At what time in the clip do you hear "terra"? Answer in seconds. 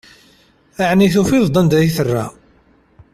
1.95-2.25